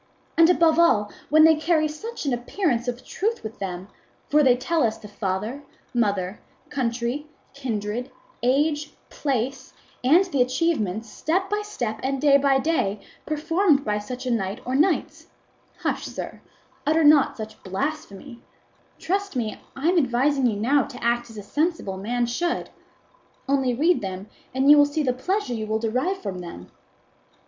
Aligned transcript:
And 0.35 0.49
above 0.49 0.79
all 0.79 1.11
when 1.29 1.43
they 1.43 1.53
carry 1.53 1.87
such 1.87 2.25
an 2.25 2.33
appearance 2.33 2.87
of 2.87 3.05
truth 3.05 3.43
with 3.43 3.59
them; 3.59 3.87
for 4.31 4.41
they 4.41 4.57
tell 4.57 4.81
us 4.83 4.97
the 4.97 5.07
father, 5.07 5.61
mother, 5.93 6.39
country, 6.71 7.27
kindred, 7.53 8.09
age, 8.41 8.93
place, 9.11 9.73
and 10.03 10.25
the 10.25 10.41
achievements, 10.41 11.07
step 11.07 11.51
by 11.51 11.61
step, 11.63 11.99
and 12.01 12.19
day 12.19 12.37
by 12.39 12.57
day, 12.57 12.99
performed 13.27 13.85
by 13.85 13.99
such 13.99 14.25
a 14.25 14.31
knight 14.31 14.59
or 14.65 14.73
knights! 14.73 15.27
Hush, 15.81 16.07
sir; 16.07 16.41
utter 16.83 17.03
not 17.03 17.37
such 17.37 17.61
blasphemy; 17.61 18.41
trust 18.97 19.35
me 19.35 19.61
I 19.75 19.87
am 19.89 19.99
advising 19.99 20.47
you 20.47 20.55
now 20.59 20.81
to 20.81 21.03
act 21.03 21.29
as 21.29 21.37
a 21.37 21.43
sensible 21.43 21.97
man 21.97 22.25
should; 22.25 22.71
only 23.47 23.75
read 23.75 24.01
them, 24.01 24.29
and 24.51 24.67
you 24.71 24.79
will 24.79 24.87
see 24.87 25.03
the 25.03 25.13
pleasure 25.13 25.53
you 25.53 25.67
will 25.67 25.77
derive 25.77 26.23
from 26.23 26.39
them. 26.39 26.71